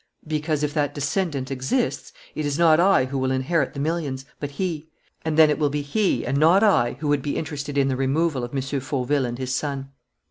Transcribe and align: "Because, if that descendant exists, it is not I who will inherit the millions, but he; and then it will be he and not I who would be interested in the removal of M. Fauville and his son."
"Because, 0.25 0.63
if 0.63 0.73
that 0.73 0.95
descendant 0.95 1.51
exists, 1.51 2.11
it 2.33 2.43
is 2.43 2.57
not 2.57 2.79
I 2.79 3.05
who 3.05 3.19
will 3.19 3.29
inherit 3.29 3.75
the 3.75 3.79
millions, 3.79 4.25
but 4.39 4.49
he; 4.49 4.89
and 5.23 5.37
then 5.37 5.51
it 5.51 5.59
will 5.59 5.69
be 5.69 5.83
he 5.83 6.25
and 6.25 6.39
not 6.39 6.63
I 6.63 6.93
who 6.99 7.07
would 7.09 7.21
be 7.21 7.37
interested 7.37 7.77
in 7.77 7.87
the 7.87 7.95
removal 7.95 8.43
of 8.43 8.51
M. 8.51 8.59
Fauville 8.81 9.27
and 9.27 9.37
his 9.37 9.55
son." 9.55 9.91